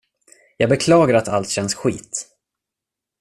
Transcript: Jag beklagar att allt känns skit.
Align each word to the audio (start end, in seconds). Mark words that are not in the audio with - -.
Jag 0.57 0.69
beklagar 0.69 1.15
att 1.15 1.27
allt 1.27 1.49
känns 1.49 1.75
skit. 1.75 2.27